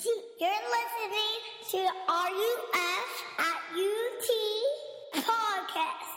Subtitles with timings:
[0.00, 0.14] You're
[0.48, 1.78] listening to
[2.08, 4.28] RUF at UT
[5.24, 6.14] podcast.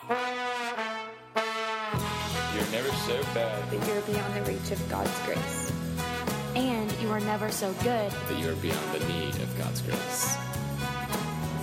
[2.54, 5.72] You're never so bad that you're beyond the reach of God's grace.
[6.56, 10.38] And you are never so good that you are beyond the need of God's grace.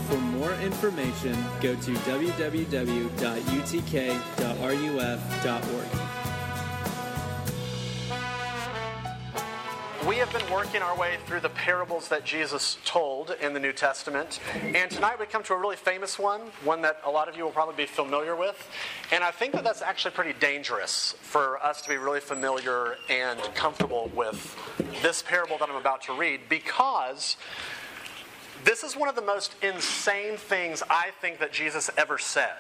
[0.09, 2.99] For more information, go to www.utk.ruf.org.
[10.09, 13.75] We have been working our way through the parables that Jesus told in the New
[13.75, 14.41] Testament.
[14.75, 17.45] And tonight we come to a really famous one, one that a lot of you
[17.45, 18.57] will probably be familiar with.
[19.13, 23.39] And I think that that's actually pretty dangerous for us to be really familiar and
[23.55, 24.57] comfortable with
[25.03, 27.37] this parable that I'm about to read because
[28.65, 32.57] this is one of the most insane things I think that Jesus ever said.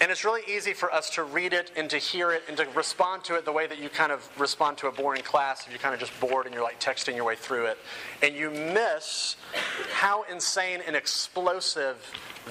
[0.00, 2.66] And it's really easy for us to read it and to hear it and to
[2.74, 5.70] respond to it the way that you kind of respond to a boring class if
[5.70, 7.78] you're kind of just bored and you're like texting your way through it.
[8.22, 9.36] And you miss
[9.92, 11.96] how insane and explosive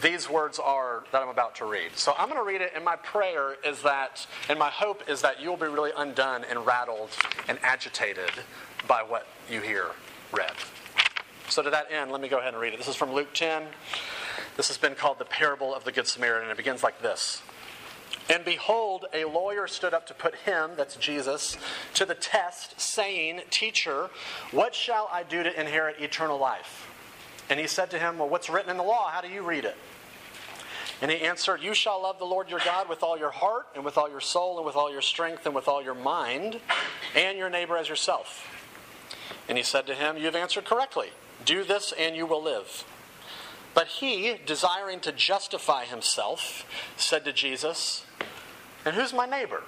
[0.02, 1.92] these words are that I'm about to read.
[1.96, 5.22] So I'm going to read it, and my prayer is that, and my hope is
[5.22, 7.10] that you'll be really undone and rattled
[7.48, 8.32] and agitated
[8.88, 9.88] by what you hear
[10.32, 10.54] read.
[11.50, 12.78] So to that end, let me go ahead and read it.
[12.78, 13.64] This is from Luke 10.
[14.58, 16.44] This has been called the parable of the Good Samaritan.
[16.44, 17.42] and It begins like this
[18.30, 21.58] And behold, a lawyer stood up to put him, that's Jesus,
[21.96, 24.10] to the test, saying, Teacher,
[24.52, 26.90] what shall I do to inherit eternal life?
[27.50, 29.10] And he said to him, Well, what's written in the law?
[29.10, 29.78] How do you read it?
[31.02, 33.84] And he answered, You shall love the Lord your God with all your heart, and
[33.84, 36.60] with all your soul, and with all your strength, and with all your mind,
[37.16, 38.48] and your neighbor as yourself.
[39.50, 41.10] And he said to him, You have answered correctly.
[41.44, 42.86] Do this, and you will live.
[43.74, 48.06] But he, desiring to justify himself, said to Jesus,
[48.86, 49.64] And who's my neighbor?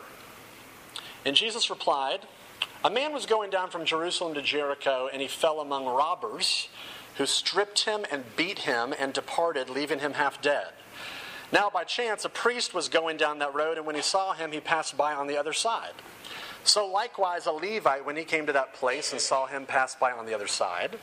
[1.25, 2.19] And Jesus replied,
[2.83, 6.69] A man was going down from Jerusalem to Jericho, and he fell among robbers,
[7.17, 10.67] who stripped him and beat him and departed, leaving him half dead.
[11.51, 14.51] Now, by chance, a priest was going down that road, and when he saw him,
[14.51, 15.93] he passed by on the other side.
[16.65, 20.11] So likewise, a Levite, when he came to that place and saw him pass by
[20.11, 20.97] on the other side.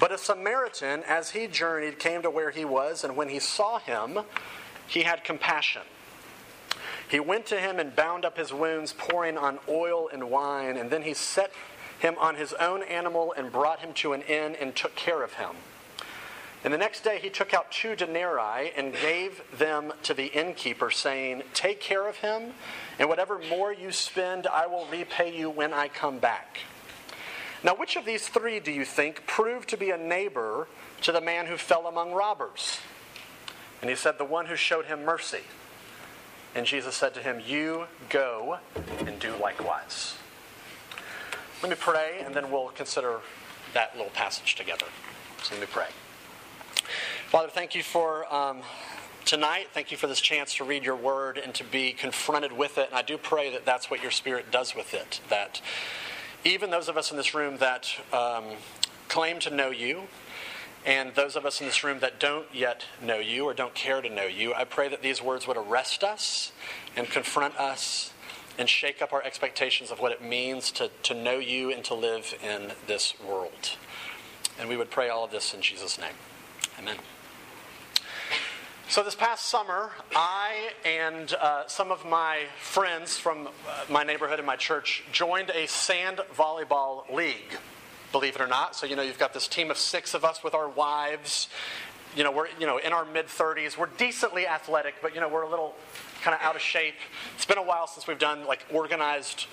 [0.00, 3.78] But a Samaritan, as he journeyed, came to where he was, and when he saw
[3.78, 4.18] him,
[4.88, 5.82] he had compassion.
[7.08, 10.90] He went to him and bound up his wounds, pouring on oil and wine, and
[10.90, 11.52] then he set
[12.00, 15.34] him on his own animal and brought him to an inn and took care of
[15.34, 15.54] him.
[16.64, 20.90] And the next day he took out two denarii and gave them to the innkeeper,
[20.90, 22.52] saying, Take care of him,
[22.98, 26.58] and whatever more you spend, I will repay you when I come back.
[27.64, 30.68] Now, which of these three do you think proved to be a neighbor
[31.02, 32.78] to the man who fell among robbers?
[33.80, 35.42] And he said, The one who showed him mercy.
[36.54, 38.58] And Jesus said to him, You go
[39.06, 40.14] and do likewise.
[41.62, 43.20] Let me pray, and then we'll consider
[43.74, 44.86] that little passage together.
[45.42, 45.86] So let me pray.
[47.32, 48.60] Father, thank you for um,
[49.24, 49.68] tonight.
[49.72, 52.88] Thank you for this chance to read your word and to be confronted with it.
[52.90, 55.22] And I do pray that that's what your spirit does with it.
[55.30, 55.62] That
[56.44, 58.44] even those of us in this room that um,
[59.08, 60.02] claim to know you,
[60.84, 64.02] and those of us in this room that don't yet know you or don't care
[64.02, 66.52] to know you, I pray that these words would arrest us
[66.98, 68.12] and confront us
[68.58, 71.94] and shake up our expectations of what it means to, to know you and to
[71.94, 73.78] live in this world.
[74.60, 76.12] And we would pray all of this in Jesus' name.
[76.78, 76.98] Amen.
[78.92, 83.50] So, this past summer, I and uh, some of my friends from uh,
[83.88, 87.56] my neighborhood and my church joined a sand volleyball league,
[88.12, 88.76] believe it or not.
[88.76, 91.48] So, you know, you've got this team of six of us with our wives.
[92.14, 93.78] You know, we're you know in our mid 30s.
[93.78, 95.74] We're decently athletic, but you know we're a little
[96.20, 96.96] kind of out of shape.
[97.34, 99.46] It's been a while since we've done like organized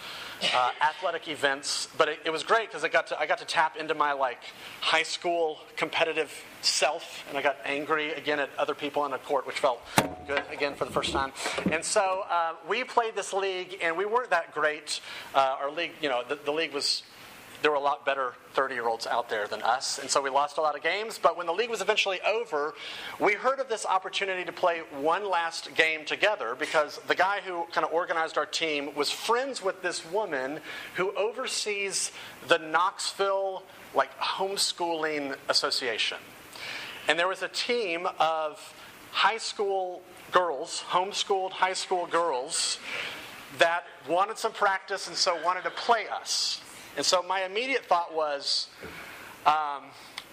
[0.53, 3.45] uh, athletic events, but it, it was great because I got to I got to
[3.45, 4.39] tap into my like
[4.81, 9.45] high school competitive self, and I got angry again at other people on the court,
[9.45, 9.81] which felt
[10.27, 11.31] good again for the first time.
[11.71, 15.01] And so uh, we played this league, and we weren't that great.
[15.33, 17.03] Uh, our league, you know, the, the league was
[17.61, 20.29] there were a lot better 30 year olds out there than us, and so we
[20.29, 21.19] lost a lot of games.
[21.21, 22.73] But when the league was eventually over,
[23.19, 27.65] we heard of this opportunity to play one last game together because the guy who
[27.71, 30.59] kind of organized our team was friends with this woman
[30.95, 32.11] who oversees
[32.47, 33.63] the Knoxville
[33.93, 36.17] like homeschooling association.
[37.07, 38.73] And there was a team of
[39.11, 40.01] high school
[40.31, 42.77] girls, homeschooled high school girls,
[43.57, 46.61] that wanted some practice and so wanted to play us.
[46.99, 48.67] And so my immediate thought was
[49.45, 49.85] um,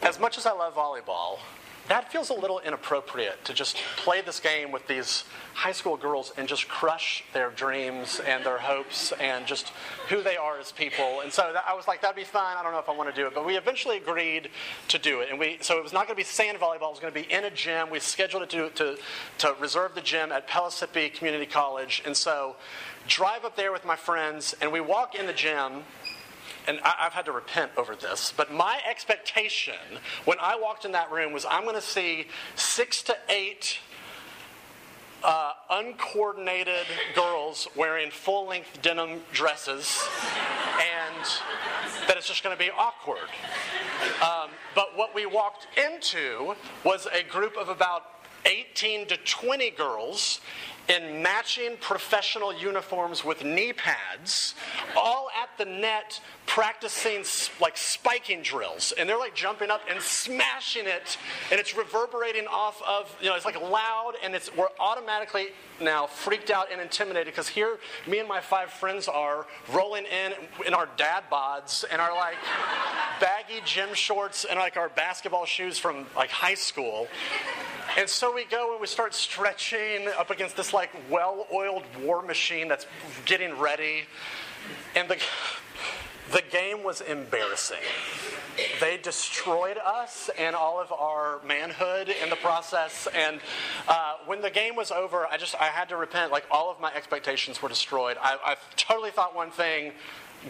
[0.03, 1.39] as much as I love volleyball,
[1.87, 5.23] that feels a little inappropriate to just play this game with these
[5.55, 9.69] high school girls and just crush their dreams and their hopes and just
[10.09, 11.21] who they are as people.
[11.21, 12.57] And so that, I was like, that'd be fun.
[12.57, 13.35] I don't know if I want to do it.
[13.37, 14.51] But we eventually agreed
[14.89, 15.31] to do it.
[15.31, 17.21] And we, so it was not going to be sand volleyball, it was going to
[17.21, 17.91] be in a gym.
[17.91, 18.99] We scheduled it to, to,
[19.39, 22.03] to reserve the gym at Pellissippi Community College.
[22.05, 22.57] And so
[23.07, 25.85] drive up there with my friends, and we walk in the gym
[26.67, 29.75] and I, have had to repent over this, but my expectation
[30.25, 32.27] when I walked in that room was I'm going to see
[32.57, 33.79] six to eight
[35.23, 40.07] uh, uncoordinated girls wearing full length denim dresses,
[40.79, 41.25] and
[42.07, 43.29] that it's just going to be awkward.
[44.23, 46.55] Um, but what we walked into
[46.85, 48.05] was a group of about
[48.45, 50.41] 18 to 20 girls
[50.89, 54.55] in matching professional uniforms with knee pads,
[54.97, 56.21] all at the net
[56.57, 57.23] practicing
[57.61, 58.95] like spiking drills.
[58.99, 61.19] And they're like jumping up and smashing it,
[61.51, 65.49] and it's reverberating off of, you know, it's like loud, and it's we're automatically
[65.83, 69.45] now freaked out and intimidated because here me and my five friends are
[69.75, 70.33] rolling in
[70.67, 72.37] in our dad bods and our like
[73.21, 77.07] baggy gym shorts and like our basketball shoes from like high school
[77.99, 82.69] and so we go and we start stretching up against this like well-oiled war machine
[82.69, 82.87] that's
[83.27, 84.05] getting ready.
[84.95, 85.19] And the
[86.33, 87.79] the game was embarrassing.
[88.81, 93.07] They destroyed us and all of our manhood in the process.
[93.15, 93.41] And
[93.87, 96.33] uh, when the game was over, I just I had to repent.
[96.33, 98.17] Like all of my expectations were destroyed.
[98.21, 99.93] I, I totally thought one thing,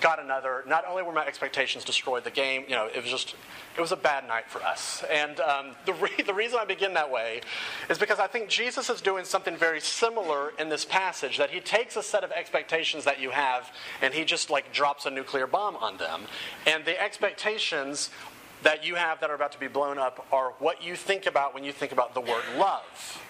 [0.01, 0.63] got another.
[0.67, 3.35] Not only were my expectations destroyed, the game, you know, it was just,
[3.77, 5.05] it was a bad night for us.
[5.11, 7.41] And um, the, re- the reason I begin that way
[7.89, 11.61] is because I think Jesus is doing something very similar in this passage, that he
[11.61, 13.71] takes a set of expectations that you have
[14.03, 16.23] and he just like drops a nuclear bomb on them.
[16.67, 18.11] And the expectations
[18.63, 21.55] that you have that are about to be blown up are what you think about
[21.55, 23.23] when you think about the word love.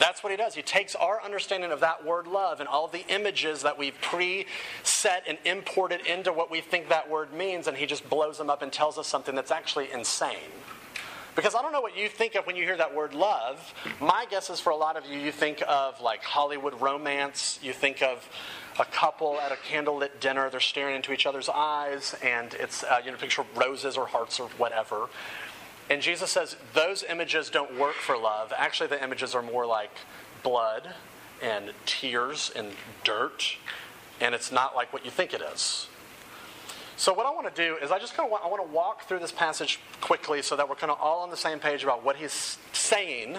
[0.00, 0.54] That's what he does.
[0.54, 5.24] He takes our understanding of that word love and all the images that we've pre-set
[5.28, 8.62] and imported into what we think that word means, and he just blows them up
[8.62, 10.50] and tells us something that's actually insane.
[11.36, 13.74] Because I don't know what you think of when you hear that word love.
[14.00, 17.58] My guess is for a lot of you, you think of like Hollywood romance.
[17.62, 18.26] You think of
[18.78, 20.48] a couple at a candlelit dinner.
[20.48, 24.40] They're staring into each other's eyes, and it's, uh, you know, picture roses or hearts
[24.40, 25.08] or whatever.
[25.90, 28.52] And Jesus says those images don't work for love.
[28.56, 29.90] Actually, the images are more like
[30.44, 30.94] blood
[31.42, 32.72] and tears and
[33.02, 33.56] dirt,
[34.20, 35.88] and it's not like what you think it is.
[36.96, 38.72] So what I want to do is I just kind of want, I want to
[38.72, 41.82] walk through this passage quickly so that we're kind of all on the same page
[41.82, 43.38] about what he's saying,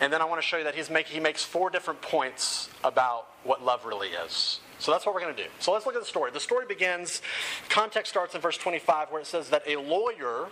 [0.00, 2.70] and then I want to show you that he's make, he makes four different points
[2.82, 4.60] about what love really is.
[4.78, 5.48] So that's what we're going to do.
[5.58, 6.30] So let's look at the story.
[6.30, 7.20] The story begins,
[7.68, 10.48] context starts in verse 25 where it says that a lawyer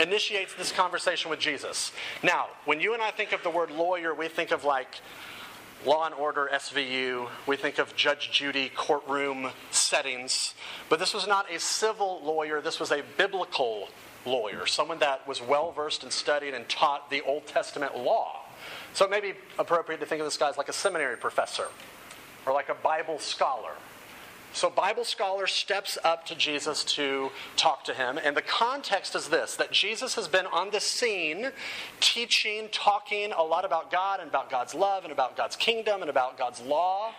[0.00, 1.92] initiates this conversation with Jesus.
[2.22, 5.00] Now, when you and I think of the word lawyer, we think of like
[5.86, 7.28] Law and Order, SVU.
[7.46, 10.54] We think of Judge Judy courtroom settings.
[10.88, 13.88] But this was not a civil lawyer, this was a biblical
[14.26, 18.44] lawyer, someone that was well versed and studied and taught the Old Testament law.
[18.92, 21.68] So it may be appropriate to think of this guy as like a seminary professor
[22.44, 23.72] or like a Bible scholar
[24.58, 29.28] so, Bible scholar steps up to Jesus to talk to him, and the context is
[29.28, 31.52] this that Jesus has been on the scene
[32.00, 36.10] teaching, talking a lot about God and about God's love and about God's kingdom and
[36.10, 37.12] about God's law.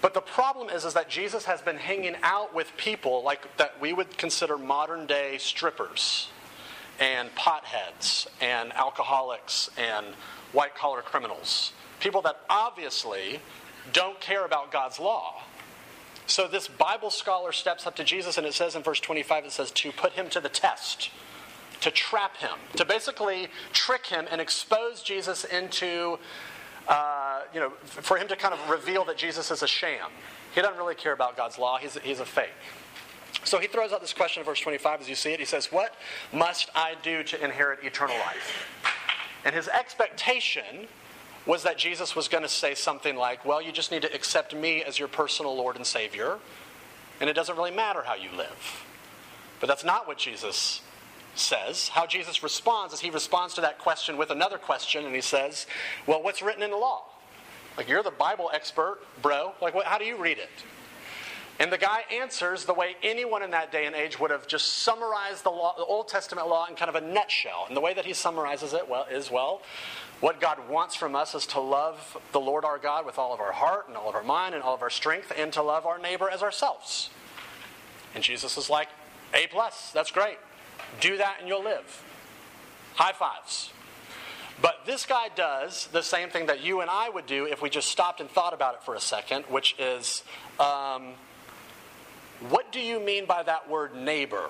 [0.00, 3.80] But the problem is, is that Jesus has been hanging out with people like that
[3.80, 6.28] we would consider modern day strippers
[7.00, 10.06] and potheads and alcoholics and
[10.52, 11.72] white collar criminals.
[11.98, 13.40] People that obviously
[13.92, 15.42] don't care about God's law.
[16.26, 19.52] So this Bible scholar steps up to Jesus, and it says in verse 25, it
[19.52, 21.10] says, to put him to the test,
[21.80, 26.18] to trap him, to basically trick him and expose Jesus into,
[26.88, 30.10] uh, you know, for him to kind of reveal that Jesus is a sham.
[30.54, 32.50] He doesn't really care about God's law, he's, he's a fake.
[33.44, 35.38] So he throws out this question in verse 25 as you see it.
[35.38, 35.94] He says, What
[36.32, 38.66] must I do to inherit eternal life?
[39.44, 40.88] And his expectation
[41.46, 44.54] was that Jesus was going to say something like, Well, you just need to accept
[44.54, 46.38] me as your personal Lord and Savior,
[47.20, 48.84] and it doesn't really matter how you live.
[49.60, 50.82] But that's not what Jesus
[51.34, 51.88] says.
[51.88, 55.66] How Jesus responds is he responds to that question with another question, and he says,
[56.06, 57.04] Well, what's written in the law?
[57.76, 59.52] Like, you're the Bible expert, bro.
[59.60, 60.50] Like, what, how do you read it?
[61.58, 64.82] And the guy answers the way anyone in that day and age would have just
[64.82, 67.64] summarized the, law, the Old Testament law in kind of a nutshell.
[67.68, 69.62] And the way that he summarizes it well is well,
[70.20, 73.40] what God wants from us is to love the Lord our God with all of
[73.40, 75.84] our heart and all of our mind and all of our strength, and to love
[75.86, 77.10] our neighbor as ourselves.
[78.14, 78.88] And Jesus is like,
[79.34, 80.38] A plus, that's great.
[81.00, 82.02] Do that and you'll live.
[82.94, 83.72] high fives.
[84.62, 87.68] But this guy does the same thing that you and I would do if we
[87.68, 90.22] just stopped and thought about it for a second, which is
[90.58, 91.12] um,
[92.48, 94.48] what do you mean by that word neighbor?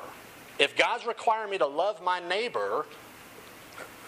[0.61, 2.87] If God's requiring me to love my neighbor,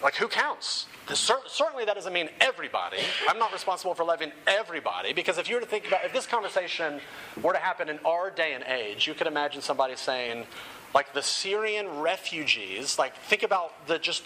[0.01, 0.85] like who counts?
[1.15, 2.97] Certainly, that doesn't mean everybody.
[3.27, 6.27] I'm not responsible for loving everybody because if you were to think about if this
[6.27, 6.99] conversation
[7.41, 10.45] were to happen in our day and age, you could imagine somebody saying,
[10.93, 14.23] like the Syrian refugees, like think about the just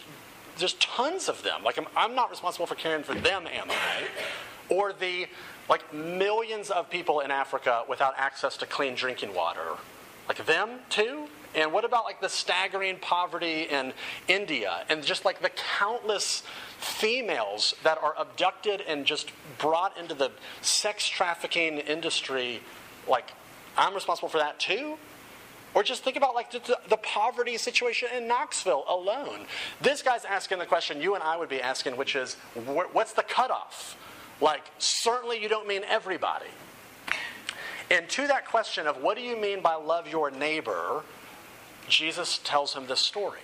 [0.57, 1.63] there's tons of them.
[1.63, 4.03] Like I'm, I'm not responsible for caring for them, am I?
[4.69, 5.27] Or the
[5.69, 9.77] like millions of people in Africa without access to clean drinking water.
[10.27, 11.27] Like them too?
[11.55, 13.93] And what about like the staggering poverty in
[14.27, 16.43] India and just like the countless
[16.79, 20.31] females that are abducted and just brought into the
[20.61, 22.61] sex trafficking industry?
[23.07, 23.33] Like,
[23.77, 24.97] I'm responsible for that too?
[25.75, 29.47] Or just think about like the, the, poverty situation in Knoxville alone.
[29.81, 33.23] This guy's asking the question you and I would be asking, which is, what's the
[33.23, 33.97] cutoff?
[34.39, 36.45] Like, certainly you don't mean everybody.
[37.89, 41.03] And to that question of what do you mean by love your neighbor,
[41.87, 43.39] Jesus tells him this story.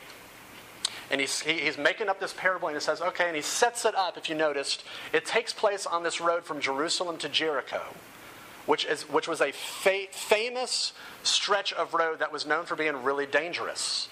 [1.12, 3.86] And he's, he, he's making up this parable and he says, okay, and he sets
[3.86, 4.84] it up, if you noticed.
[5.12, 7.82] It takes place on this road from Jerusalem to Jericho,
[8.66, 10.94] which, is, which was a fa- famous
[11.24, 14.10] stretch of road that was known for being really dangerous.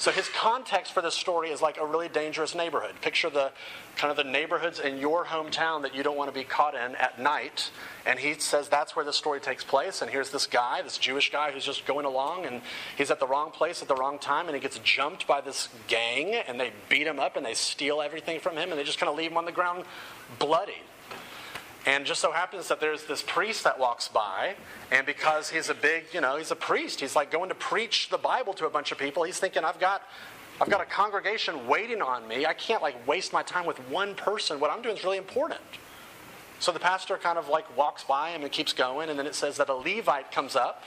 [0.00, 2.94] So his context for this story is like a really dangerous neighborhood.
[3.02, 3.52] Picture the
[3.96, 6.94] kind of the neighborhoods in your hometown that you don't want to be caught in
[6.94, 7.70] at night.
[8.06, 10.00] And he says that's where the story takes place.
[10.00, 12.62] And here's this guy, this Jewish guy who's just going along and
[12.96, 15.68] he's at the wrong place at the wrong time and he gets jumped by this
[15.86, 18.98] gang and they beat him up and they steal everything from him and they just
[18.98, 19.84] kind of leave him on the ground
[20.38, 20.80] bloody.
[21.86, 24.54] And just so happens that there's this priest that walks by,
[24.90, 28.10] and because he's a big, you know, he's a priest, he's like going to preach
[28.10, 29.22] the Bible to a bunch of people.
[29.22, 30.02] He's thinking, I've got,
[30.60, 32.44] I've got a congregation waiting on me.
[32.44, 34.60] I can't like waste my time with one person.
[34.60, 35.60] What I'm doing is really important.
[36.58, 39.34] So the pastor kind of like walks by him and keeps going, and then it
[39.34, 40.84] says that a Levite comes up,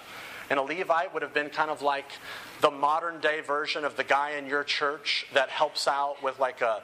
[0.52, 2.12] and a Levite would have been kind of like
[2.62, 6.62] the modern day version of the guy in your church that helps out with like
[6.62, 6.84] a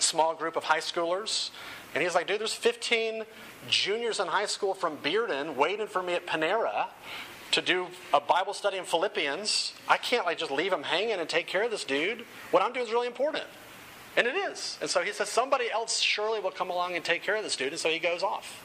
[0.00, 1.50] small group of high schoolers
[1.94, 3.24] and he's like, dude, there's 15
[3.68, 6.88] juniors in high school from Bearden waiting for me at Panera
[7.52, 9.72] to do a Bible study in Philippians.
[9.88, 12.24] I can't like just leave him hanging and take care of this dude.
[12.50, 13.44] What I'm doing is really important.
[14.16, 14.78] And it is.
[14.80, 17.54] And so he says, somebody else surely will come along and take care of this
[17.54, 17.72] dude.
[17.72, 18.64] And so he goes off.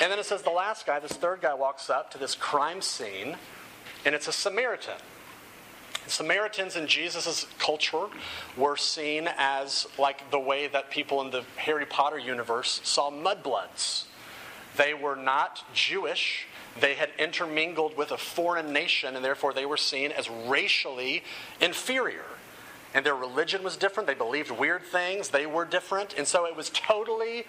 [0.00, 2.80] And then it says the last guy, this third guy, walks up to this crime
[2.80, 3.36] scene,
[4.06, 4.94] and it's a Samaritan.
[6.06, 8.06] Samaritans in Jesus' culture
[8.56, 14.04] were seen as like the way that people in the Harry Potter universe saw mudbloods.
[14.76, 16.46] They were not Jewish.
[16.80, 21.22] They had intermingled with a foreign nation, and therefore they were seen as racially
[21.60, 22.24] inferior.
[22.94, 24.06] And their religion was different.
[24.06, 25.30] They believed weird things.
[25.30, 26.14] They were different.
[26.16, 27.46] And so it was totally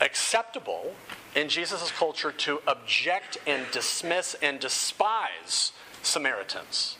[0.00, 0.94] acceptable
[1.34, 6.96] in Jesus' culture to object and dismiss and despise Samaritans.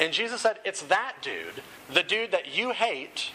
[0.00, 3.30] And Jesus said, It's that dude, the dude that you hate,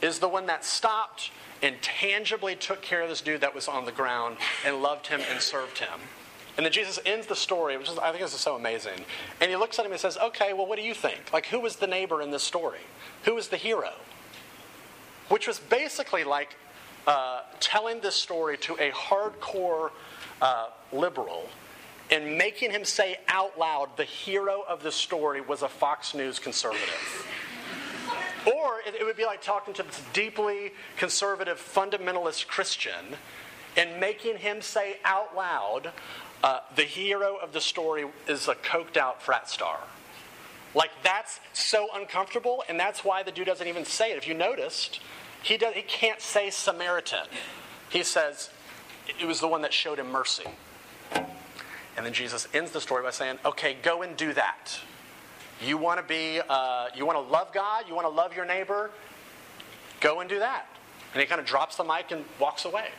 [0.00, 1.30] is the one that stopped
[1.62, 5.20] and tangibly took care of this dude that was on the ground and loved him
[5.30, 6.00] and served him.
[6.56, 9.04] And then Jesus ends the story, which is, I think this is so amazing.
[9.40, 11.32] And he looks at him and says, Okay, well, what do you think?
[11.32, 12.80] Like, who was the neighbor in this story?
[13.24, 13.92] Who was the hero?
[15.28, 16.56] Which was basically like
[17.06, 19.90] uh, telling this story to a hardcore
[20.40, 21.48] uh, liberal
[22.10, 26.38] and making him say out loud the hero of the story was a Fox News
[26.38, 27.26] conservative.
[28.46, 33.16] or it would be like talking to this deeply conservative fundamentalist Christian
[33.76, 35.92] and making him say out loud
[36.42, 39.80] uh, the hero of the story is a coked out frat star.
[40.74, 44.18] Like that's so uncomfortable, and that's why the dude doesn't even say it.
[44.18, 45.00] If you noticed,
[45.42, 47.26] he does, he can't say Samaritan.
[47.88, 48.50] He says
[49.20, 50.44] it was the one that showed him mercy.
[51.98, 54.78] And then Jesus ends the story by saying, okay, go and do that.
[55.60, 58.44] You want to be, uh, you want to love God, you want to love your
[58.44, 58.92] neighbor,
[60.00, 60.68] go and do that.
[61.12, 62.90] And he kind of drops the mic and walks away.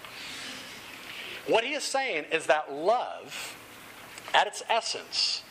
[1.47, 3.55] What he is saying is that love,
[4.33, 5.43] at its essence,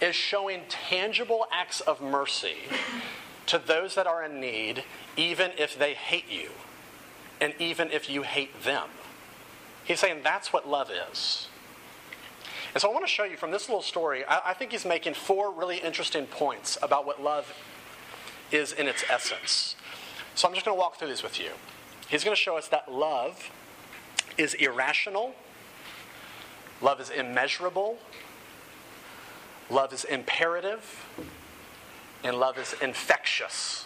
[0.00, 2.56] is showing tangible acts of mercy
[3.44, 4.82] to those that are in need,
[5.18, 6.52] even if they hate you,
[7.38, 8.88] and even if you hate them.
[9.84, 11.48] He's saying that's what love is.
[12.74, 14.84] And so I want to show you from this little story, I, I think he's
[14.84, 17.54] making four really interesting points about what love
[18.50, 19.76] is in its essence.
[20.34, 21.50] So I'm just going to walk through these with you.
[22.08, 23.50] He's going to show us that love
[24.36, 25.34] is irrational,
[26.82, 27.98] love is immeasurable,
[29.70, 31.06] love is imperative,
[32.24, 33.84] and love is infectious.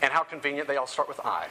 [0.00, 1.48] And how convenient they all start with I.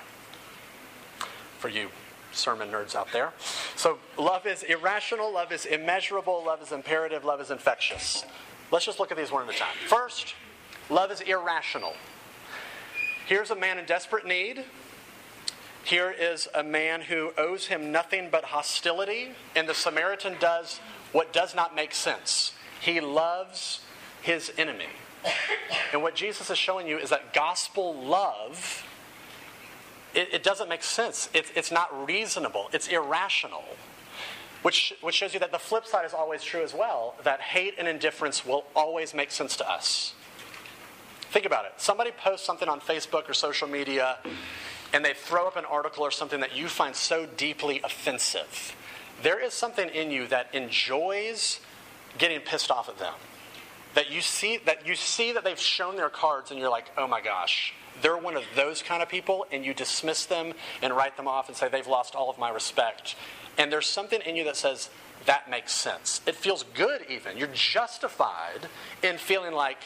[1.60, 1.90] For you
[2.32, 3.32] sermon nerds out there.
[3.76, 8.26] So, love is irrational, love is immeasurable, love is imperative, love is infectious.
[8.72, 9.76] Let's just look at these one at a time.
[9.88, 10.36] First,
[10.90, 11.94] love is irrational.
[13.28, 14.64] Here's a man in desperate need.
[15.84, 20.80] Here is a man who owes him nothing but hostility, and the Samaritan does
[21.12, 22.54] what does not make sense.
[22.80, 23.82] He loves
[24.22, 24.88] his enemy.
[25.92, 28.86] And what Jesus is showing you is that gospel love,
[30.14, 31.30] it, it doesn't make sense.
[31.34, 33.64] It, it's not reasonable, it's irrational.
[34.62, 37.74] Which, which shows you that the flip side is always true as well that hate
[37.80, 40.14] and indifference will always make sense to us.
[41.32, 41.74] Think about it.
[41.78, 44.18] Somebody posts something on Facebook or social media,
[44.94, 48.76] and they throw up an article or something that you find so deeply offensive.
[49.24, 51.60] There is something in you that enjoys
[52.18, 53.14] getting pissed off at them.
[53.94, 57.08] That you see that you see that they've shown their cards and you're like, "Oh
[57.08, 61.18] my gosh, they're one of those kind of people," and you dismiss them and write
[61.18, 63.16] them off and say they've lost all of my respect.
[63.58, 64.90] And there's something in you that says,
[65.26, 66.22] that makes sense.
[66.26, 67.38] It feels good, even.
[67.38, 68.68] You're justified
[69.04, 69.78] in feeling like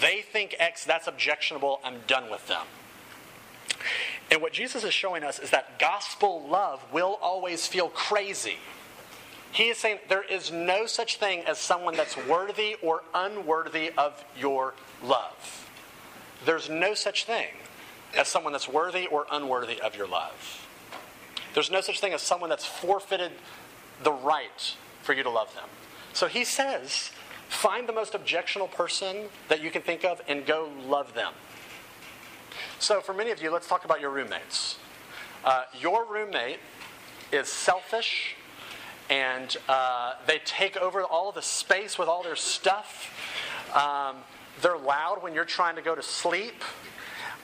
[0.00, 2.66] they think X, that's objectionable, I'm done with them.
[4.30, 8.58] And what Jesus is showing us is that gospel love will always feel crazy.
[9.54, 14.24] He is saying there is no such thing as someone that's worthy or unworthy of
[14.36, 15.70] your love.
[16.44, 17.46] There's no such thing
[18.18, 20.66] as someone that's worthy or unworthy of your love.
[21.54, 23.30] There's no such thing as someone that's forfeited
[24.02, 25.68] the right for you to love them.
[26.14, 27.12] So he says,
[27.48, 31.32] find the most objectionable person that you can think of and go love them.
[32.80, 34.78] So, for many of you, let's talk about your roommates.
[35.44, 36.58] Uh, your roommate
[37.30, 38.34] is selfish
[39.10, 43.10] and uh, they take over all the space with all their stuff.
[43.74, 44.16] Um,
[44.62, 46.62] they're loud when you're trying to go to sleep.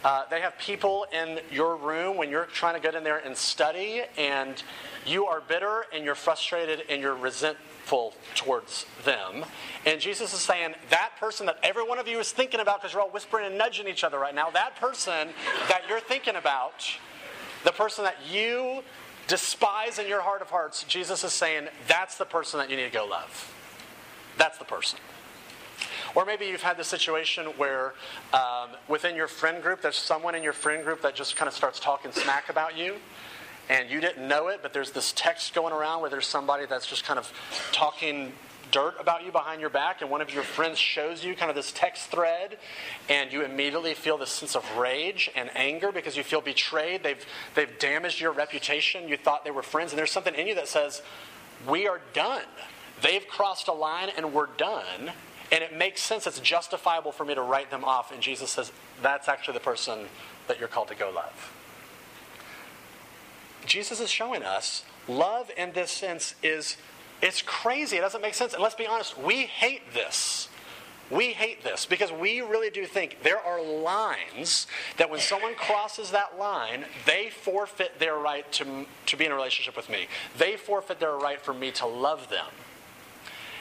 [0.03, 3.37] Uh, they have people in your room when you're trying to get in there and
[3.37, 4.63] study, and
[5.05, 9.45] you are bitter and you're frustrated and you're resentful towards them.
[9.85, 12.95] And Jesus is saying, that person that every one of you is thinking about, because
[12.95, 15.29] you're all whispering and nudging each other right now, that person
[15.69, 16.87] that you're thinking about,
[17.65, 18.83] the person that you
[19.31, 22.87] despise in your heart of hearts, Jesus is saying, that's the person that you need
[22.87, 23.55] to go love.
[24.37, 24.99] That's the person.
[26.17, 27.95] Or maybe you've had the situation where
[28.35, 31.55] um, within your friend group, there's someone in your friend group that just kind of
[31.55, 32.97] starts talking smack about you.
[33.69, 36.89] And you didn't know it, but there's this text going around where there's somebody that's
[36.89, 37.33] just kind of
[37.71, 38.33] talking
[38.71, 41.57] dirt about you behind your back, and one of your friends shows you kind of
[41.57, 42.59] this text thread,
[43.09, 47.03] and you immediately feel this sense of rage and anger because you feel betrayed.
[47.03, 49.09] They've, they've damaged your reputation.
[49.09, 51.03] You thought they were friends, and there's something in you that says,
[51.69, 52.45] We are done.
[53.03, 55.13] They've crossed a line, and we're done.
[55.53, 58.13] And it makes sense, it's justifiable for me to write them off.
[58.13, 58.71] And Jesus says,
[59.03, 60.07] that's actually the person
[60.47, 61.53] that you're called to go love.
[63.67, 66.77] Jesus is showing us love in this sense is
[67.23, 67.97] it's crazy.
[67.97, 68.55] It doesn't make sense.
[68.55, 70.49] And let's be honest, we hate this.
[71.11, 76.13] We hate this because we really do think there are lines that when someone crosses
[76.13, 80.07] that line, they forfeit their right to, to be in a relationship with me.
[80.39, 82.47] They forfeit their right for me to love them.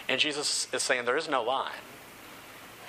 [0.08, 1.72] And Jesus is saying there is no line.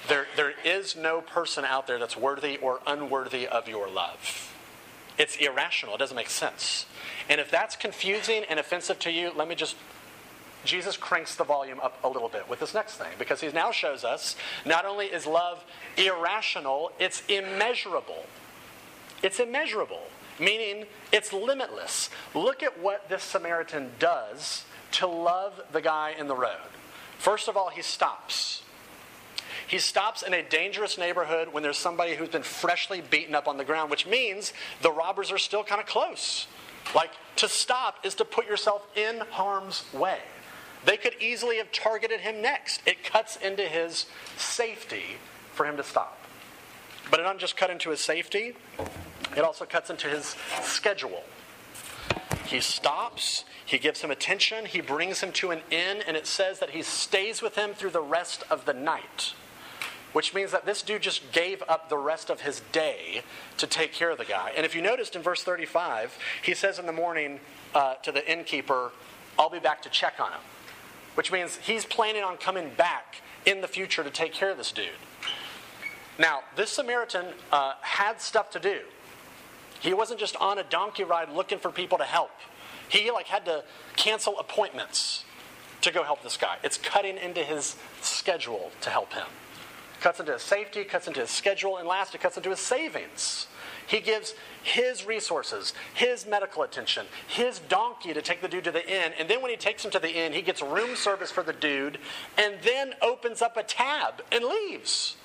[0.08, 4.54] There, there is no person out there that's worthy or unworthy of your love.
[5.18, 5.94] It's irrational.
[5.94, 6.86] It doesn't make sense.
[7.28, 9.76] And if that's confusing and offensive to you, let me just.
[10.64, 13.72] Jesus cranks the volume up a little bit with this next thing because he now
[13.72, 15.64] shows us not only is love
[15.96, 18.26] irrational, it's immeasurable.
[19.22, 20.02] It's immeasurable,
[20.38, 22.10] meaning it's limitless.
[22.34, 26.58] Look at what this Samaritan does to love the guy in the road.
[27.18, 28.62] First of all, he stops.
[29.66, 33.56] He stops in a dangerous neighborhood when there's somebody who's been freshly beaten up on
[33.56, 36.46] the ground, which means the robbers are still kind of close.
[36.94, 40.18] Like, to stop is to put yourself in harm's way.
[40.84, 42.80] They could easily have targeted him next.
[42.86, 45.18] It cuts into his safety
[45.52, 46.18] for him to stop.
[47.10, 48.54] But it doesn't just cut into his safety,
[49.36, 51.22] it also cuts into his schedule.
[52.46, 56.58] He stops, he gives him attention, he brings him to an inn, and it says
[56.60, 59.34] that he stays with him through the rest of the night.
[60.12, 63.22] Which means that this dude just gave up the rest of his day
[63.58, 64.52] to take care of the guy.
[64.56, 67.38] And if you noticed in verse 35, he says in the morning
[67.74, 68.90] uh, to the innkeeper,
[69.38, 70.40] I'll be back to check on him.
[71.20, 74.72] Which means he's planning on coming back in the future to take care of this
[74.72, 74.86] dude.
[76.18, 78.78] Now, this Samaritan uh, had stuff to do.
[79.80, 82.30] He wasn't just on a donkey ride looking for people to help.
[82.88, 83.64] He like had to
[83.96, 85.26] cancel appointments
[85.82, 86.56] to go help this guy.
[86.64, 89.26] It's cutting into his schedule to help him.
[90.00, 93.46] cuts into his safety, cuts into his schedule, and last, it cuts into his savings.
[93.90, 98.88] He gives his resources, his medical attention, his donkey to take the dude to the
[98.88, 101.42] inn, and then when he takes him to the inn, he gets room service for
[101.42, 101.98] the dude,
[102.38, 105.16] and then opens up a tab and leaves.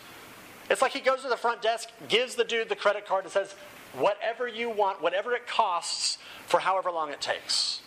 [0.67, 3.31] It's like he goes to the front desk, gives the dude the credit card, and
[3.31, 3.53] says,
[3.93, 7.81] Whatever you want, whatever it costs, for however long it takes.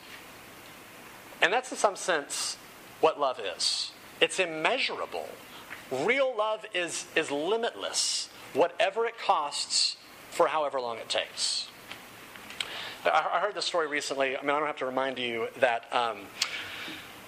[1.43, 2.57] And that's in some sense
[3.01, 5.29] what love is it's immeasurable.
[5.91, 9.97] Real love is, is limitless, whatever it costs,
[10.31, 11.69] for however long it takes.
[13.05, 14.37] I, heard this story recently.
[14.37, 15.93] I mean, I don't have to remind you that.
[15.93, 16.19] Um,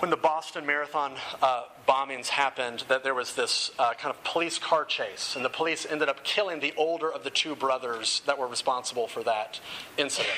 [0.00, 4.58] when the Boston Marathon uh, bombings happened, that there was this uh, kind of police
[4.58, 8.38] car chase, and the police ended up killing the older of the two brothers that
[8.38, 9.60] were responsible for that
[9.98, 10.32] incident.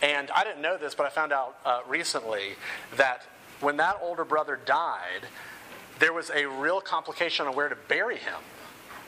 [0.00, 2.52] And I didn't know this, but I found out uh, recently
[2.96, 3.22] that
[3.60, 5.26] when that older brother died,
[5.98, 8.38] there was a real complication on where to bury him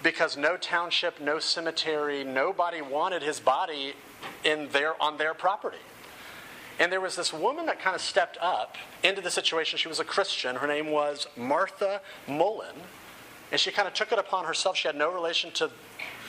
[0.03, 3.95] because no township, no cemetery, nobody wanted his body
[4.45, 5.79] in their, on their property.
[6.79, 9.79] And there was this woman that kind of stepped up into the situation.
[9.79, 10.57] She was a Christian.
[10.57, 12.75] Her name was Martha Mullen.
[13.53, 14.77] And she kind of took it upon herself.
[14.77, 15.71] She had no relation to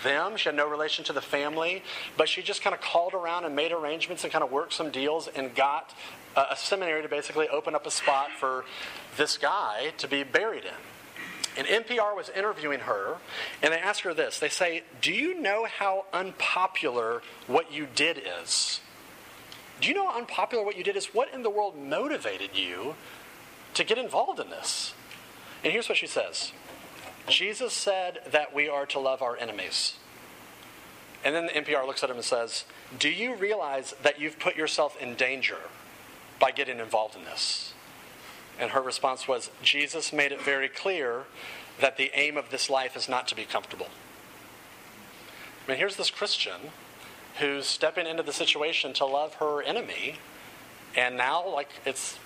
[0.04, 1.84] them, she had no relation to the family,
[2.18, 4.90] but she just kind of called around and made arrangements and kind of worked some
[4.90, 5.94] deals and got
[6.36, 8.66] a, a seminary to basically open up a spot for
[9.18, 10.72] this guy to be buried in.
[11.58, 13.18] And NPR was interviewing her,
[13.62, 14.40] and they asked her this.
[14.40, 18.80] They say, Do you know how unpopular what you did is?
[19.82, 21.08] Do you know how unpopular what you did is?
[21.08, 22.96] What in the world motivated you
[23.74, 24.94] to get involved in this?
[25.64, 26.54] And here's what she says
[27.28, 29.96] Jesus said that we are to love our enemies.
[31.24, 32.66] And then the NPR looks at him and says,
[32.98, 35.58] Do you realize that you've put yourself in danger
[36.40, 37.71] by getting involved in this?
[38.62, 41.24] And her response was, Jesus made it very clear
[41.80, 43.88] that the aim of this life is not to be comfortable.
[45.66, 46.70] I mean, here's this Christian
[47.40, 50.16] who's stepping into the situation to love her enemy,
[50.96, 52.20] and now like it's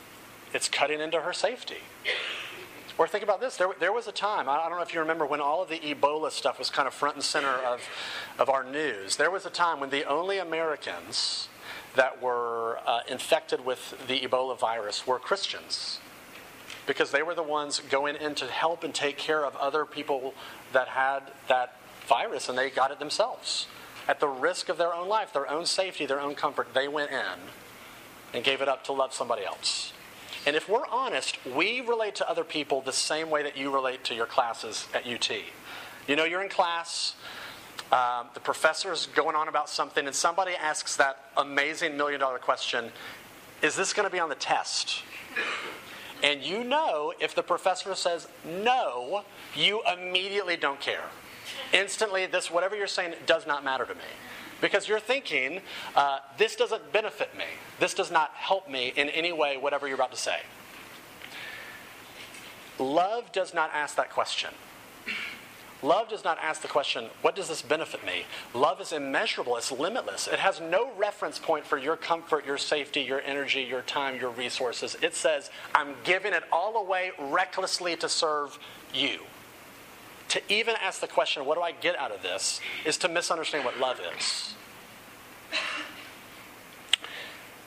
[0.54, 1.78] it's cutting into her safety.
[2.98, 3.58] Or think about this.
[3.58, 5.80] There, there was a time, I don't know if you remember, when all of the
[5.80, 7.82] Ebola stuff was kind of front and center of,
[8.40, 9.18] of our news.
[9.18, 11.50] There was a time when the only Americans
[11.96, 16.00] that were uh, infected with the Ebola virus were Christians.
[16.86, 20.34] Because they were the ones going in to help and take care of other people
[20.74, 23.68] that had that virus and they got it themselves
[24.08, 27.12] at the risk of their own life, their own safety, their own comfort, they went
[27.12, 27.40] in
[28.34, 29.94] and gave it up to love somebody else.
[30.46, 34.04] And if we're honest, we relate to other people the same way that you relate
[34.06, 35.32] to your classes at UT.
[36.08, 37.16] You know, you're in class,
[37.92, 42.92] um, the is going on about something, and somebody asks that amazing million dollar question
[43.64, 45.02] Is this going to be on the test?
[46.26, 49.24] And you know, if the professor says no,
[49.56, 51.04] you immediately don't care
[51.72, 54.02] instantly, this, whatever you're saying, does not matter to me.
[54.60, 55.62] Because you're thinking,
[55.96, 57.46] uh, this doesn't benefit me.
[57.80, 60.38] This does not help me in any way, whatever you're about to say.
[62.80, 64.50] Love does not ask that question.
[65.84, 68.24] Love does not ask the question, what does this benefit me?
[68.54, 70.28] Love is immeasurable, it's limitless.
[70.28, 74.32] It has no reference point for your comfort, your safety, your energy, your time, your
[74.32, 74.96] resources.
[75.02, 78.58] It says, I'm giving it all away recklessly to serve
[78.94, 79.20] you
[80.30, 83.64] to even ask the question, what do I get out of this, is to misunderstand
[83.64, 84.54] what love is.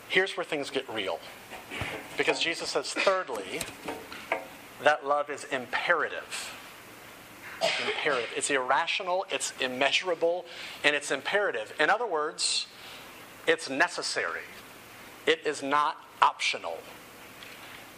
[0.08, 1.20] Here's where things get real.
[2.16, 3.60] Because Jesus says, thirdly,
[4.82, 6.57] that love is imperative.
[7.62, 8.30] Imperative.
[8.36, 10.44] It's irrational, it's immeasurable,
[10.84, 11.72] and it's imperative.
[11.80, 12.66] In other words,
[13.46, 14.42] it's necessary.
[15.26, 16.78] It is not optional.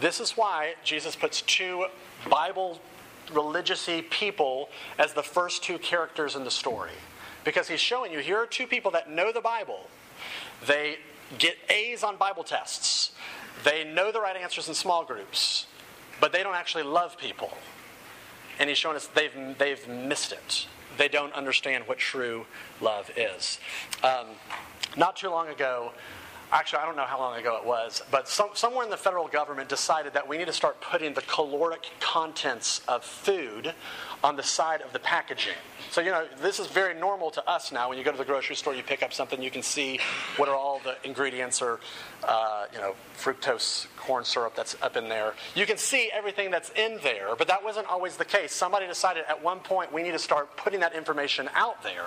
[0.00, 1.86] This is why Jesus puts two
[2.28, 2.80] Bible
[3.28, 4.68] religiousy people
[4.98, 6.90] as the first two characters in the story.
[7.44, 9.88] Because he's showing you here are two people that know the Bible.
[10.66, 10.98] They
[11.38, 13.12] get A's on Bible tests.
[13.64, 15.66] They know the right answers in small groups,
[16.20, 17.56] but they don't actually love people.
[18.60, 20.68] And he's showing us they've, they've missed it.
[20.96, 22.46] They don't understand what true
[22.80, 23.58] love is.
[24.04, 24.26] Um,
[24.96, 25.92] not too long ago,
[26.52, 29.28] actually, I don't know how long ago it was, but some, somewhere in the federal
[29.28, 33.74] government decided that we need to start putting the caloric contents of food
[34.22, 35.54] on the side of the packaging.
[35.90, 37.88] So, you know, this is very normal to us now.
[37.88, 39.98] When you go to the grocery store, you pick up something, you can see
[40.36, 41.80] what are all the ingredients or,
[42.24, 45.34] uh, you know, fructose corn syrup that's up in there.
[45.54, 48.52] You can see everything that's in there, but that wasn't always the case.
[48.52, 52.06] Somebody decided at one point we need to start putting that information out there.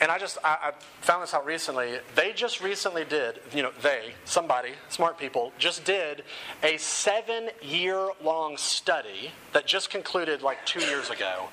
[0.00, 1.98] And I just I, I, found this out recently.
[2.14, 6.22] They just recently did, you know, they, somebody, smart people, just did
[6.62, 11.48] a seven year long study that just concluded like two years ago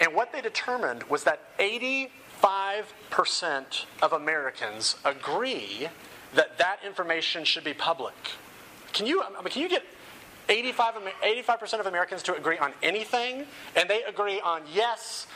[0.00, 2.10] And what they determined was that 85%
[4.02, 5.88] of Americans agree
[6.34, 8.14] that that information should be public.
[8.92, 9.84] Can you, I mean, can you get
[10.48, 10.94] 85,
[11.24, 13.46] 85% of Americans to agree on anything?
[13.76, 15.28] And they agree on yes,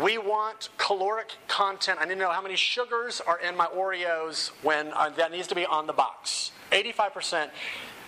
[0.00, 1.98] we want caloric content.
[2.00, 5.46] I need to know how many sugars are in my Oreos when uh, that needs
[5.48, 6.52] to be on the box.
[6.70, 7.50] 85%.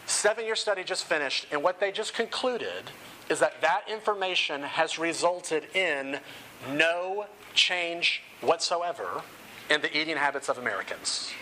[0.07, 2.91] Seven year study just finished, and what they just concluded
[3.31, 6.19] is that that information has resulted in
[6.73, 9.23] no change whatsoever
[9.71, 11.33] in the eating habits of Americans.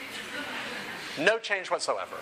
[1.18, 2.16] No change whatsoever.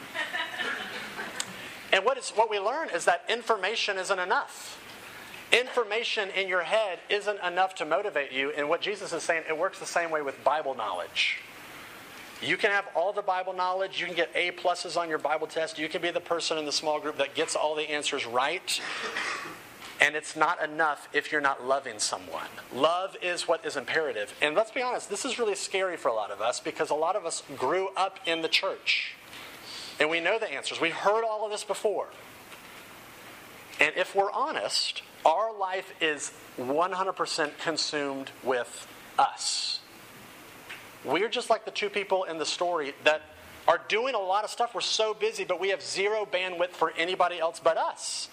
[1.93, 4.80] And what, is, what we learn is that information isn't enough.
[5.53, 8.51] Information in your head isn't enough to motivate you.
[8.51, 11.39] And what Jesus is saying, it works the same way with Bible knowledge.
[12.43, 14.01] You can have all the Bible knowledge.
[14.01, 15.79] You can get A pluses on your Bible test.
[15.79, 18.81] You can be the person in the small group that gets all the answers right.
[20.01, 22.49] And it's not enough if you're not loving someone.
[22.73, 24.33] Love is what is imperative.
[24.41, 26.95] And let's be honest, this is really scary for a lot of us because a
[26.95, 29.15] lot of us grew up in the church.
[29.99, 30.81] And we know the answers.
[30.81, 32.07] We've heard all of this before.
[33.81, 38.87] And if we're honest, our life is 100% consumed with
[39.19, 39.81] us.
[41.05, 43.23] We're just like the two people in the story that
[43.67, 44.75] are doing a lot of stuff.
[44.75, 48.29] We're so busy, but we have zero bandwidth for anybody else but us.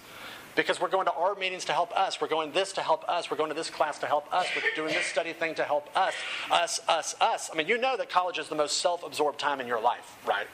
[0.55, 2.19] Because we're going to our meetings to help us.
[2.19, 3.29] We're going this to help us.
[3.29, 4.47] We're going to this class to help us.
[4.55, 6.15] We're doing this study thing to help us.
[6.51, 7.51] Us, us, us.
[7.53, 10.17] I mean, you know that college is the most self absorbed time in your life,
[10.27, 10.47] right?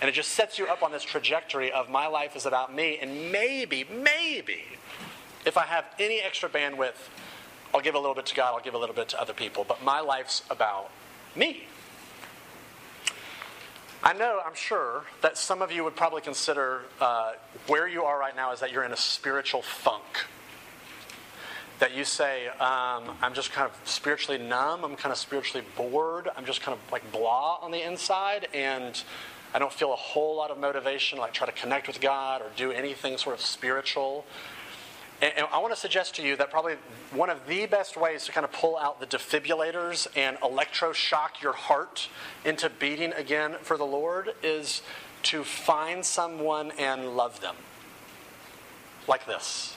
[0.00, 2.98] And it just sets you up on this trajectory of my life is about me,
[3.00, 4.62] and maybe, maybe,
[5.44, 7.08] if I have any extra bandwidth,
[7.74, 9.64] I'll give a little bit to God, I'll give a little bit to other people,
[9.68, 10.90] but my life's about
[11.36, 11.64] me.
[14.02, 17.32] I know, I'm sure, that some of you would probably consider uh,
[17.66, 20.24] where you are right now is that you're in a spiritual funk.
[21.80, 26.30] That you say, um, I'm just kind of spiritually numb, I'm kind of spiritually bored,
[26.34, 29.02] I'm just kind of like blah on the inside, and
[29.52, 32.46] I don't feel a whole lot of motivation, like try to connect with God or
[32.56, 34.24] do anything sort of spiritual.
[35.20, 36.76] And, and I want to suggest to you that probably
[37.12, 41.52] one of the best ways to kind of pull out the defibrillators and electroshock your
[41.52, 42.08] heart
[42.44, 44.82] into beating again for the Lord is
[45.24, 47.56] to find someone and love them.
[49.08, 49.76] Like this.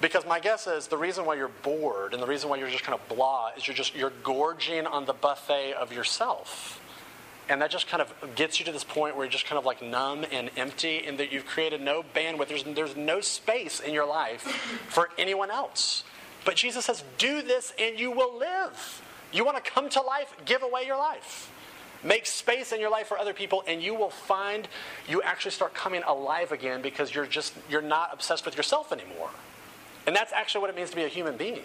[0.00, 2.84] Because my guess is the reason why you're bored and the reason why you're just
[2.84, 6.77] kind of blah is you're just you're gorging on the buffet of yourself.
[7.48, 9.64] And that just kind of gets you to this point where you're just kind of
[9.64, 12.48] like numb and empty, and that you've created no bandwidth.
[12.48, 14.42] There's, there's no space in your life
[14.88, 16.04] for anyone else.
[16.44, 19.02] But Jesus says, Do this and you will live.
[19.32, 20.34] You want to come to life?
[20.44, 21.52] Give away your life.
[22.04, 24.68] Make space in your life for other people, and you will find
[25.08, 29.30] you actually start coming alive again because you're just you're not obsessed with yourself anymore.
[30.06, 31.64] And that's actually what it means to be a human being.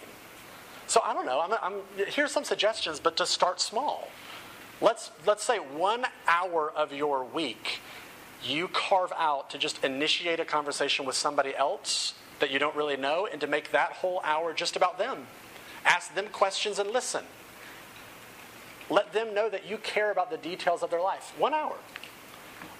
[0.88, 1.39] So I don't know.
[1.39, 4.10] I'm, I'm, here's some suggestions, but to start small.
[4.84, 7.80] Let's, let's say one hour of your week
[8.43, 12.98] you carve out to just initiate a conversation with somebody else that you don't really
[12.98, 15.26] know and to make that whole hour just about them.
[15.86, 17.24] Ask them questions and listen.
[18.89, 21.34] Let them know that you care about the details of their life.
[21.38, 21.78] One hour.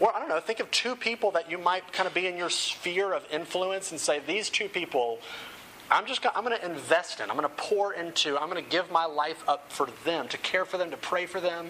[0.02, 2.36] Or, I don't know, think of two people that you might kind of be in
[2.36, 5.20] your sphere of influence and say, these two people,
[5.90, 8.62] I'm just gonna, I'm going to invest in, I'm going to pour into, I'm going
[8.62, 11.68] to give my life up for them, to care for them, to pray for them.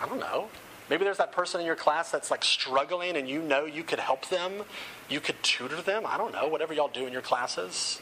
[0.00, 0.48] I don't know.
[0.88, 3.98] Maybe there's that person in your class that's like struggling and you know you could
[3.98, 4.62] help them.
[5.08, 6.04] You could tutor them.
[6.06, 8.00] I don't know, whatever y'all do in your classes.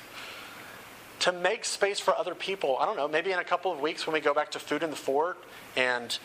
[1.21, 2.77] To make space for other people.
[2.79, 4.83] I don't know, maybe in a couple of weeks when we go back to Food
[4.83, 5.39] in the Fort
[5.75, 6.17] and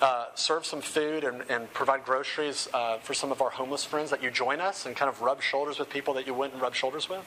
[0.00, 4.10] uh, serve some food and, and provide groceries uh, for some of our homeless friends,
[4.10, 6.74] that you join us and kind of rub shoulders with people that you wouldn't rub
[6.74, 7.24] shoulders with.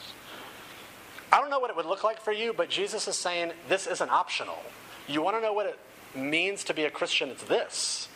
[1.31, 3.87] I don't know what it would look like for you, but Jesus is saying this
[3.87, 4.59] isn't optional.
[5.07, 5.79] You want to know what it
[6.15, 8.07] means to be a Christian, it's this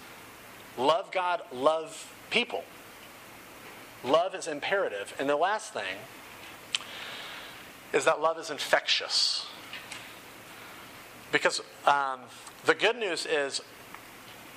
[0.77, 2.63] love God, love people.
[4.03, 5.13] Love is imperative.
[5.17, 5.97] And the last thing
[7.93, 9.45] is that love is infectious.
[11.31, 12.21] Because um,
[12.65, 13.61] the good news is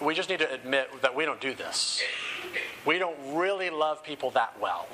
[0.01, 2.03] we just need to admit that we don't do this.
[2.85, 4.89] We don't really love people that well.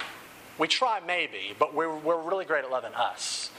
[0.58, 3.50] We try maybe, but we're, we're really great at loving us.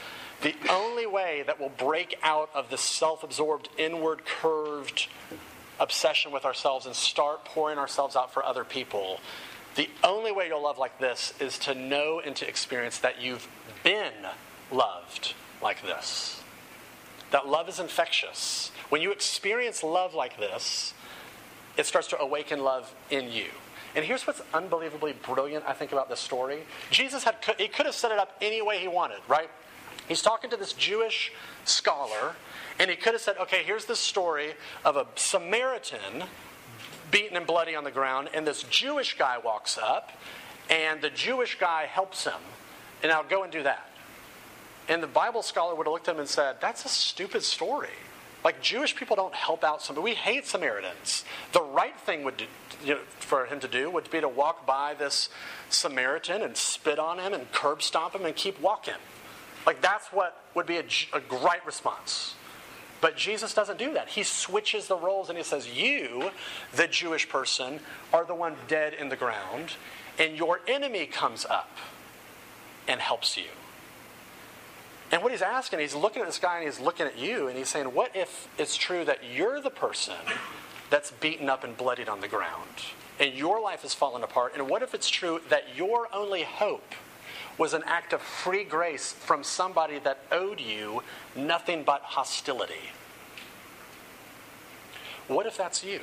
[0.42, 5.08] The only way that we'll break out of the self absorbed, inward curved
[5.80, 9.20] obsession with ourselves and start pouring ourselves out for other people,
[9.74, 13.48] the only way you'll love like this is to know and to experience that you've
[13.82, 14.12] been
[14.70, 16.40] loved like this.
[17.30, 18.70] That love is infectious.
[18.90, 20.94] When you experience love like this,
[21.76, 23.46] it starts to awaken love in you.
[23.96, 26.60] And here's what's unbelievably brilliant, I think, about this story.
[26.90, 29.50] Jesus had he could have set it up any way he wanted, right?
[30.08, 31.32] He's talking to this Jewish
[31.64, 32.34] scholar,
[32.78, 36.24] and he could have said, okay, here's the story of a Samaritan
[37.10, 40.12] beaten and bloody on the ground, and this Jewish guy walks up,
[40.68, 42.40] and the Jewish guy helps him.
[43.02, 43.88] And I'll go and do that.
[44.88, 47.90] And the Bible scholar would have looked at him and said, That's a stupid story.
[48.44, 50.04] Like Jewish people don't help out somebody.
[50.04, 51.24] We hate Samaritans.
[51.52, 52.44] The right thing would do,
[52.84, 55.30] you know, for him to do would be to walk by this
[55.70, 58.94] Samaritan and spit on him and curb stomp him and keep walking.
[59.66, 62.34] Like that's what would be a, a great response.
[63.00, 64.08] But Jesus doesn't do that.
[64.08, 66.30] He switches the roles and he says, You,
[66.74, 67.80] the Jewish person,
[68.12, 69.74] are the one dead in the ground,
[70.18, 71.76] and your enemy comes up
[72.88, 73.44] and helps you.
[75.12, 77.56] And what he's asking, he's looking at this guy and he's looking at you and
[77.56, 80.16] he's saying, What if it's true that you're the person
[80.90, 82.70] that's beaten up and bloodied on the ground
[83.20, 84.54] and your life has fallen apart?
[84.56, 86.94] And what if it's true that your only hope
[87.58, 91.02] was an act of free grace from somebody that owed you
[91.36, 92.90] nothing but hostility?
[95.28, 96.00] What if that's you?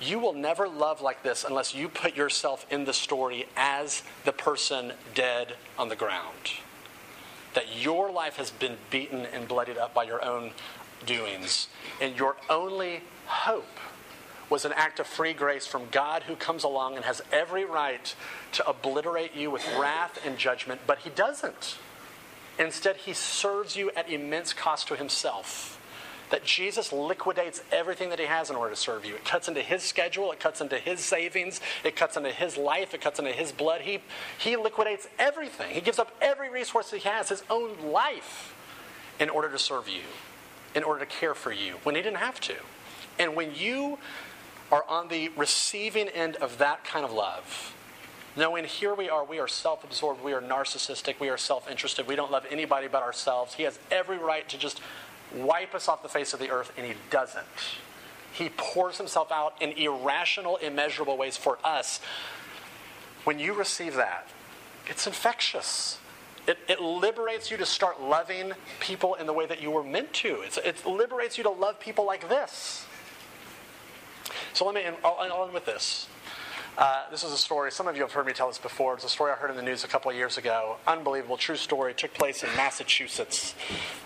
[0.00, 4.32] You will never love like this unless you put yourself in the story as the
[4.32, 6.52] person dead on the ground
[7.54, 10.50] that your life has been beaten and bloodied up by your own
[11.06, 11.68] doings,
[12.00, 13.78] and your only hope
[14.50, 18.14] was an act of free grace from God who comes along and has every right
[18.52, 21.78] to obliterate you with wrath and judgment, but He doesn't.
[22.58, 25.74] Instead, He serves you at immense cost to Himself
[26.30, 29.14] that Jesus liquidates everything that he has in order to serve you.
[29.14, 32.94] It cuts into his schedule, it cuts into his savings, it cuts into his life,
[32.94, 33.82] it cuts into his blood.
[33.82, 34.00] He,
[34.38, 35.74] he liquidates everything.
[35.74, 38.54] He gives up every resource he has, his own life,
[39.20, 40.02] in order to serve you,
[40.74, 42.56] in order to care for you, when he didn't have to.
[43.18, 43.98] And when you
[44.72, 47.74] are on the receiving end of that kind of love,
[48.36, 52.06] knowing here we are, we are self absorbed, we are narcissistic, we are self interested,
[52.06, 53.54] we don't love anybody but ourselves.
[53.54, 54.80] He has every right to just
[55.34, 57.44] wipe us off the face of the earth, and he doesn't.
[58.32, 62.00] He pours himself out in irrational, immeasurable ways for us.
[63.22, 64.28] When you receive that,
[64.86, 65.98] it's infectious.
[66.46, 70.12] It, it, liberates you to start loving people in the way that you were meant
[70.14, 70.42] to.
[70.42, 72.84] It's, it liberates you to love people like this.
[74.54, 76.06] So let me, I'll, I'll end with this.
[76.78, 78.94] Uh, this is a story, some of you have heard me tell this before.
[78.94, 80.76] It's a story I heard in the news a couple of years ago.
[80.86, 81.90] Unbelievable, true story.
[81.90, 83.56] It took place in Massachusetts.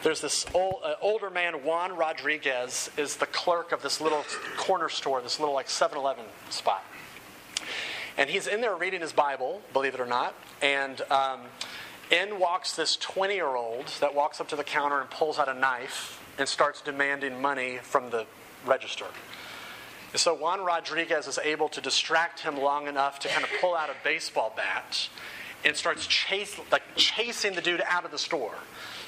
[0.02, 4.24] There's this old, uh, older man, Juan Rodriguez, is the clerk of this little
[4.56, 6.82] corner store, this little like 7 Eleven spot.
[8.16, 10.34] And he's in there reading his Bible, believe it or not.
[10.62, 11.40] And um,
[12.10, 15.48] in walks this 20 year old that walks up to the counter and pulls out
[15.48, 18.26] a knife and starts demanding money from the
[18.66, 19.06] register.
[20.14, 23.90] So Juan Rodriguez is able to distract him long enough to kind of pull out
[23.90, 25.08] a baseball bat
[25.64, 28.54] and starts chase, like chasing the dude out of the store.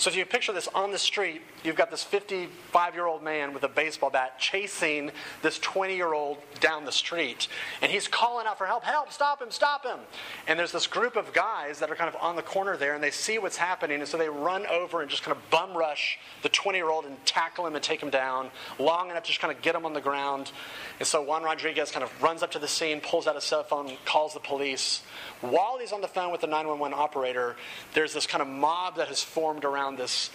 [0.01, 3.53] So if you picture this on the street, you've got this 55 year old man
[3.53, 5.11] with a baseball bat chasing
[5.43, 7.49] this 20 year old down the street.
[7.83, 9.99] And he's calling out for help help, stop him, stop him.
[10.47, 13.05] And there's this group of guys that are kind of on the corner there and
[13.05, 13.99] they see what's happening.
[14.01, 17.05] And so they run over and just kind of bum rush the 20 year old
[17.05, 19.85] and tackle him and take him down long enough to just kind of get him
[19.85, 20.51] on the ground.
[20.99, 23.65] And so Juan Rodriguez kind of runs up to the scene, pulls out a cell
[23.65, 25.03] phone, calls the police.
[25.43, 27.57] While he's on the phone with the 911 operator,
[27.94, 30.31] there's this kind of mob that has formed around this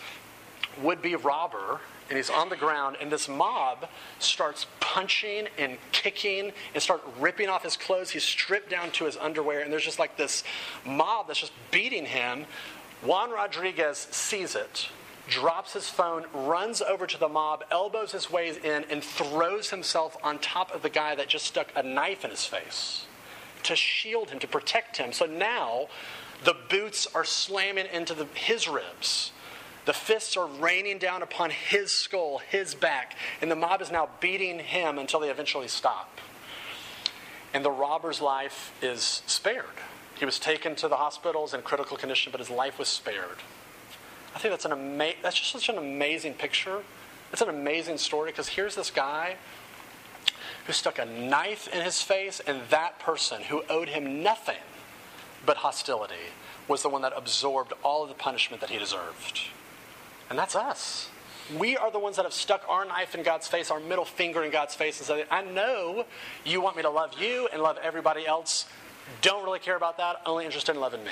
[0.82, 3.88] would be robber, and he's on the ground, and this mob
[4.20, 8.12] starts punching and kicking and start ripping off his clothes.
[8.12, 10.44] He's stripped down to his underwear, and there's just like this
[10.86, 12.46] mob that's just beating him.
[13.02, 14.90] Juan Rodriguez sees it,
[15.28, 20.18] drops his phone, runs over to the mob, elbows his way in, and throws himself
[20.24, 23.06] on top of the guy that just stuck a knife in his face
[23.66, 25.12] to shield him, to protect him.
[25.14, 25.88] So now
[26.44, 29.32] the boots are slamming into the, his ribs.
[29.86, 34.10] The fists are raining down upon his skull, his back, and the mob is now
[34.20, 36.20] beating him until they eventually stop.
[37.54, 39.66] And the robber's life is spared.
[40.18, 43.38] He was taken to the hospitals in critical condition, but his life was spared.
[44.36, 46.82] I think that's an ama- that's just such an amazing picture.
[47.32, 49.36] It's an amazing story because here's this guy
[50.66, 54.56] who stuck a knife in his face, and that person who owed him nothing
[55.46, 56.16] but hostility
[56.68, 59.42] was the one that absorbed all of the punishment that he deserved.
[60.30, 61.10] And that's us.
[61.56, 64.44] We are the ones that have stuck our knife in God's face, our middle finger
[64.44, 66.06] in God's face, and said, I know
[66.44, 68.66] you want me to love you and love everybody else.
[69.22, 71.12] Don't really care about that, only interested in loving me.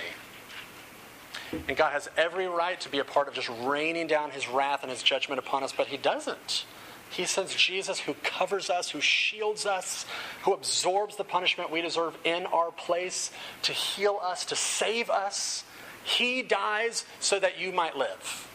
[1.68, 4.82] And God has every right to be a part of just raining down his wrath
[4.82, 6.66] and his judgment upon us, but he doesn't.
[7.14, 10.08] He sends Jesus who covers us, who shields us,
[10.44, 15.64] who absorbs the punishment we deserve in our place to heal us, to save us.
[16.04, 18.48] He dies so that you might live.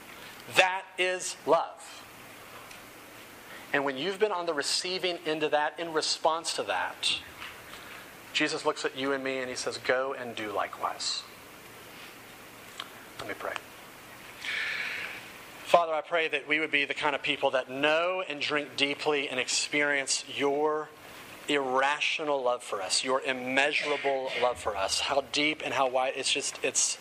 [0.56, 2.04] That is love.
[3.72, 7.14] And when you've been on the receiving end of that, in response to that,
[8.32, 11.22] Jesus looks at you and me and he says, Go and do likewise.
[13.20, 13.54] Let me pray.
[15.68, 18.70] Father, I pray that we would be the kind of people that know and drink
[18.78, 20.88] deeply and experience your
[21.46, 25.00] irrational love for us, your immeasurable love for us.
[25.00, 26.14] How deep and how wide.
[26.16, 26.96] It's just, it's,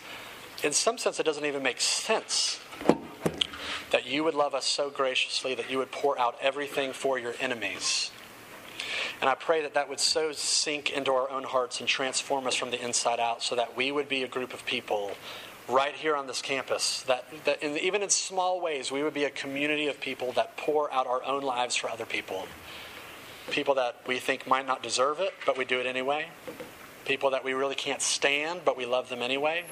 [0.65, 2.59] in some sense, it doesn't even make sense
[3.91, 7.35] that you would love us so graciously that you would pour out everything for your
[7.39, 8.11] enemies.
[9.21, 12.55] And I pray that that would so sink into our own hearts and transform us
[12.55, 15.13] from the inside out so that we would be a group of people
[15.67, 19.25] right here on this campus that, that in, even in small ways we would be
[19.25, 22.47] a community of people that pour out our own lives for other people.
[23.51, 26.27] People that we think might not deserve it but we do it anyway.
[27.05, 29.65] People that we really can't stand but we love them anyway.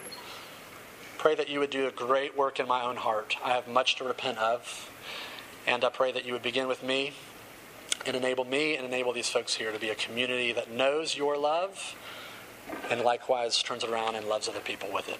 [1.17, 3.35] Pray that you would do a great work in my own heart.
[3.43, 4.91] I have much to repent of
[5.67, 7.11] and i pray that you would begin with me
[8.05, 11.37] and enable me and enable these folks here to be a community that knows your
[11.37, 11.95] love
[12.89, 15.19] and likewise turns it around and loves other people with it.